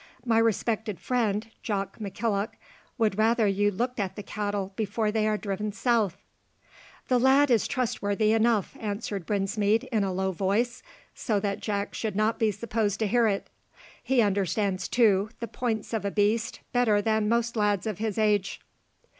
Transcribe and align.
My 0.25 0.39
respected 0.39 0.99
friend, 0.99 1.47
Jock 1.61 1.99
McKillock, 1.99 2.53
would 2.97 3.19
rather 3.19 3.45
you 3.47 3.69
looked 3.69 3.99
at 3.99 4.15
the 4.15 4.23
cattle 4.23 4.73
before 4.75 5.11
they 5.11 5.27
are 5.27 5.37
driven 5.37 5.71
south." 5.71 6.17
"The 7.07 7.19
lad 7.19 7.51
is 7.51 7.67
trustworthy 7.67 8.33
enough," 8.33 8.75
answered 8.79 9.27
Brinsmead, 9.27 9.83
in 9.91 10.03
a 10.03 10.11
low 10.11 10.31
voice, 10.31 10.81
so 11.13 11.39
that 11.41 11.59
Jack 11.59 11.93
should 11.93 12.15
not 12.15 12.39
be 12.39 12.49
supposed 12.49 12.97
to 12.97 13.07
hear 13.07 13.27
it. 13.27 13.47
"He 14.01 14.21
understands, 14.23 14.87
too, 14.87 15.29
the 15.39 15.47
points 15.47 15.93
of 15.93 16.03
a 16.03 16.09
beast 16.09 16.61
better 16.73 16.99
than 16.99 17.29
most 17.29 17.55
lads 17.55 17.85
of 17.85 17.99
his 17.99 18.17
age. 18.17 18.59